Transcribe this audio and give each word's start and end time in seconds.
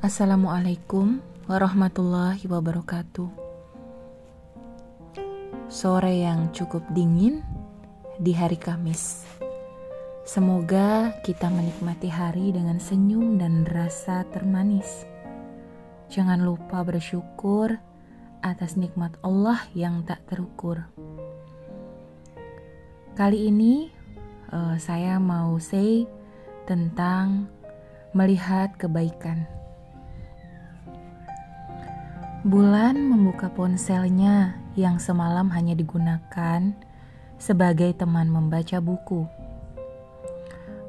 Assalamualaikum 0.00 1.20
warahmatullahi 1.44 2.48
wabarakatuh. 2.48 3.28
Sore 5.68 6.24
yang 6.24 6.48
cukup 6.56 6.80
dingin 6.96 7.44
di 8.16 8.32
hari 8.32 8.56
Kamis. 8.56 9.28
Semoga 10.24 11.12
kita 11.20 11.52
menikmati 11.52 12.08
hari 12.08 12.48
dengan 12.48 12.80
senyum 12.80 13.36
dan 13.36 13.68
rasa 13.68 14.24
termanis. 14.32 15.04
Jangan 16.08 16.48
lupa 16.48 16.80
bersyukur 16.80 17.76
atas 18.40 18.80
nikmat 18.80 19.20
Allah 19.20 19.60
yang 19.76 20.00
tak 20.08 20.24
terukur. 20.32 20.80
Kali 23.20 23.52
ini 23.52 23.92
uh, 24.48 24.80
saya 24.80 25.20
mau 25.20 25.60
say 25.60 26.08
tentang 26.64 27.52
melihat 28.16 28.72
kebaikan. 28.80 29.59
Bulan 32.40 32.96
membuka 33.04 33.52
ponselnya 33.52 34.56
yang 34.72 34.96
semalam 34.96 35.52
hanya 35.52 35.76
digunakan 35.76 36.72
sebagai 37.36 37.92
teman 37.92 38.32
membaca 38.32 38.80
buku. 38.80 39.28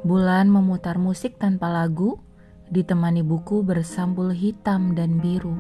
Bulan 0.07 0.47
memutar 0.47 0.95
musik 0.95 1.35
tanpa 1.35 1.67
lagu, 1.67 2.23
ditemani 2.71 3.19
buku 3.19 3.67
bersampul 3.67 4.31
hitam 4.31 4.95
dan 4.95 5.19
biru. 5.19 5.59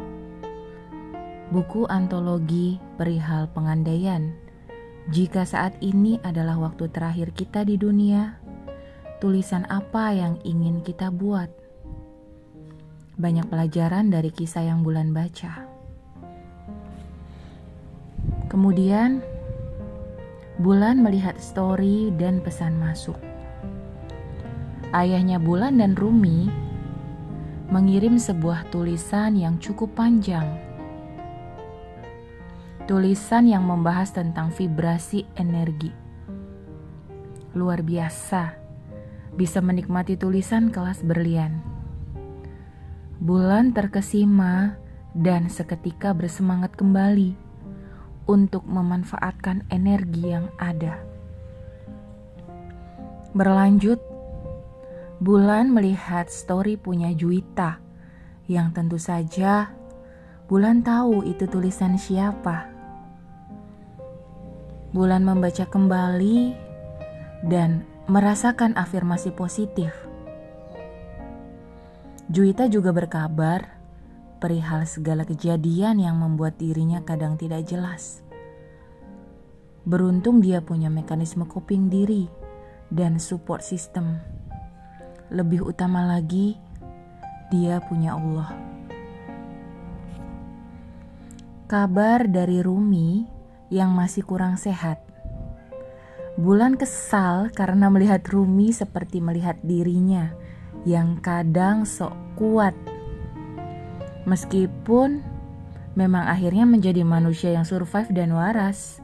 Buku 1.51 1.83
antologi 1.91 2.79
perihal 2.95 3.51
pengandaian. 3.51 4.31
Jika 5.11 5.43
saat 5.43 5.75
ini 5.83 6.23
adalah 6.23 6.55
waktu 6.55 6.87
terakhir 6.87 7.35
kita 7.35 7.67
di 7.67 7.75
dunia, 7.75 8.39
tulisan 9.19 9.67
apa 9.67 10.15
yang 10.15 10.39
ingin 10.47 10.87
kita 10.87 11.11
buat? 11.11 11.51
Banyak 13.19 13.51
pelajaran 13.51 14.07
dari 14.07 14.31
kisah 14.31 14.71
yang 14.71 14.87
bulan 14.87 15.11
baca. 15.11 15.70
Kemudian, 18.51 19.23
Bulan 20.59 20.99
melihat 21.01 21.39
story 21.39 22.11
dan 22.19 22.43
pesan 22.43 22.75
masuk. 22.77 23.15
Ayahnya 24.91 25.39
Bulan 25.39 25.79
dan 25.79 25.95
Rumi 25.95 26.51
mengirim 27.71 28.19
sebuah 28.19 28.67
tulisan 28.69 29.39
yang 29.39 29.55
cukup 29.57 29.95
panjang. 29.95 30.59
Tulisan 32.85 33.47
yang 33.47 33.63
membahas 33.63 34.11
tentang 34.11 34.51
vibrasi 34.51 35.23
energi. 35.39 35.95
Luar 37.55 37.79
biasa, 37.81 38.53
bisa 39.33 39.63
menikmati 39.63 40.19
tulisan 40.19 40.69
kelas 40.69 41.01
berlian. 41.07 41.63
Bulan 43.17 43.71
terkesima 43.71 44.75
dan 45.15 45.47
seketika 45.47 46.11
bersemangat 46.11 46.75
kembali 46.75 47.50
untuk 48.25 48.65
memanfaatkan 48.67 49.65
energi 49.69 50.33
yang 50.33 50.49
ada. 50.59 50.99
Berlanjut, 53.31 53.99
Bulan 55.21 55.69
melihat 55.69 56.33
story 56.33 56.81
punya 56.81 57.13
Juwita 57.13 57.77
yang 58.49 58.73
tentu 58.73 58.97
saja 58.97 59.69
Bulan 60.51 60.83
tahu 60.83 61.23
itu 61.23 61.47
tulisan 61.47 61.95
siapa. 61.95 62.67
Bulan 64.91 65.23
membaca 65.23 65.63
kembali 65.63 66.51
dan 67.47 67.87
merasakan 68.11 68.75
afirmasi 68.75 69.31
positif. 69.31 69.95
Juwita 72.27 72.67
juga 72.67 72.91
berkabar 72.91 73.79
perihal 74.41 74.89
segala 74.89 75.21
kejadian 75.21 76.01
yang 76.01 76.17
membuat 76.17 76.57
dirinya 76.57 77.05
kadang 77.05 77.37
tidak 77.37 77.69
jelas. 77.69 78.25
Beruntung 79.85 80.41
dia 80.41 80.65
punya 80.65 80.89
mekanisme 80.89 81.45
coping 81.45 81.93
diri 81.93 82.25
dan 82.89 83.21
support 83.21 83.61
system. 83.61 84.17
Lebih 85.29 85.69
utama 85.69 86.09
lagi, 86.09 86.57
dia 87.53 87.77
punya 87.85 88.17
Allah. 88.17 88.49
Kabar 91.69 92.27
dari 92.27 92.59
Rumi 92.59 93.23
yang 93.71 93.95
masih 93.95 94.27
kurang 94.27 94.59
sehat. 94.59 94.99
Bulan 96.35 96.75
kesal 96.75 97.47
karena 97.55 97.87
melihat 97.87 98.25
Rumi 98.27 98.75
seperti 98.75 99.23
melihat 99.23 99.55
dirinya 99.63 100.35
yang 100.83 101.21
kadang 101.23 101.87
sok 101.87 102.11
kuat 102.35 102.75
Meskipun 104.25 105.21
memang 105.97 106.29
akhirnya 106.29 106.63
menjadi 106.63 107.01
manusia 107.01 107.51
yang 107.51 107.65
survive 107.65 108.13
dan 108.13 108.31
waras. 108.31 109.01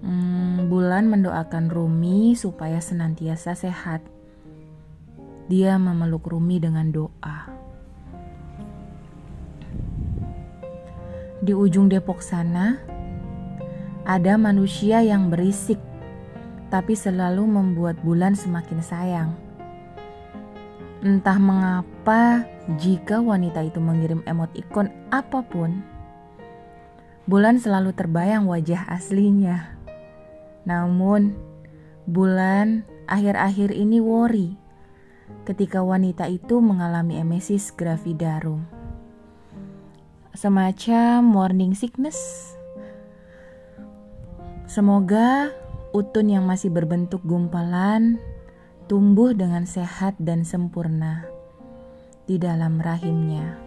Hmm, 0.00 0.70
Bulan 0.70 1.10
mendoakan 1.10 1.68
Rumi 1.68 2.38
supaya 2.38 2.78
senantiasa 2.78 3.58
sehat. 3.58 4.04
Dia 5.50 5.80
memeluk 5.80 6.28
Rumi 6.28 6.60
dengan 6.60 6.92
doa. 6.92 7.38
Di 11.38 11.54
ujung 11.54 11.86
Depok 11.86 12.18
sana, 12.20 12.78
ada 14.02 14.34
manusia 14.34 15.00
yang 15.06 15.30
berisik, 15.30 15.78
tapi 16.68 16.98
selalu 16.98 17.46
membuat 17.46 17.98
Bulan 18.02 18.34
semakin 18.34 18.80
sayang. 18.82 19.47
Entah 20.98 21.38
mengapa, 21.38 22.42
jika 22.82 23.22
wanita 23.22 23.62
itu 23.62 23.78
mengirim 23.78 24.26
emot 24.26 24.50
ikon 24.58 24.90
apa 25.14 25.46
pun, 25.46 25.82
Bulan 27.28 27.60
selalu 27.60 27.92
terbayang 27.92 28.48
wajah 28.48 28.88
aslinya. 28.88 29.76
Namun, 30.64 31.36
Bulan 32.08 32.88
akhir-akhir 33.04 33.76
ini 33.76 34.00
worry 34.00 34.56
ketika 35.44 35.84
wanita 35.84 36.24
itu 36.24 36.56
mengalami 36.64 37.20
emesis 37.20 37.68
gravidarum. 37.68 38.64
Semacam 40.32 41.20
morning 41.20 41.76
sickness. 41.76 42.16
Semoga 44.64 45.52
utun 45.92 46.32
yang 46.32 46.48
masih 46.48 46.72
berbentuk 46.72 47.20
gumpalan 47.28 48.16
tumbuh 48.88 49.36
dengan 49.36 49.68
sehat 49.68 50.16
dan 50.16 50.48
sempurna 50.48 51.28
di 52.24 52.40
dalam 52.40 52.80
rahimnya. 52.80 53.60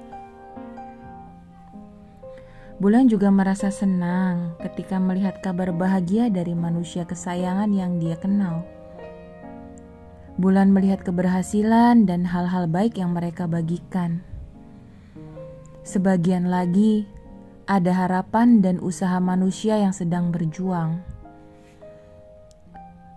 Bulan 2.82 3.06
juga 3.06 3.30
merasa 3.30 3.70
senang 3.70 4.58
ketika 4.58 4.98
melihat 4.98 5.38
kabar 5.46 5.70
bahagia 5.70 6.34
dari 6.34 6.58
manusia 6.58 7.06
kesayangan 7.06 7.70
yang 7.70 8.02
dia 8.02 8.18
kenal. 8.18 8.66
Bulan 10.42 10.74
melihat 10.74 11.06
keberhasilan 11.06 12.10
dan 12.10 12.26
hal-hal 12.26 12.66
baik 12.66 12.98
yang 12.98 13.14
mereka 13.14 13.46
bagikan. 13.46 14.26
Sebagian 15.86 16.50
lagi 16.50 17.06
ada 17.70 17.94
harapan 17.94 18.66
dan 18.66 18.82
usaha 18.82 19.22
manusia 19.22 19.78
yang 19.78 19.94
sedang 19.94 20.34
berjuang. 20.34 21.06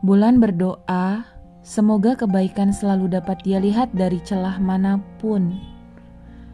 Bulan 0.05 0.37
berdoa 0.37 1.34
Semoga 1.65 2.13
kebaikan 2.13 2.77
selalu 2.77 3.17
dapat 3.17 3.41
dia 3.41 3.57
lihat 3.57 3.89
dari 3.97 4.21
celah 4.21 4.61
mana 4.61 5.01
pun. 5.17 5.57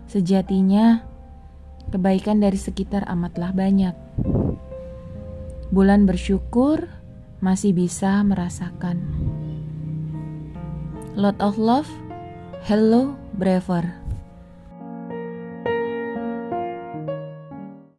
Sejatinya, 0.06 1.02
kebaikan 1.90 2.38
dari 2.38 2.54
sekitar 2.54 3.02
amatlah 3.10 3.50
banyak. 3.50 3.92
Bulan 5.74 6.06
bersyukur 6.06 6.86
masih 7.42 7.74
bisa 7.74 8.22
merasakan. 8.22 9.02
Lot 11.18 11.42
of 11.42 11.58
love, 11.58 11.90
hello, 12.62 13.18
braver. 13.34 13.99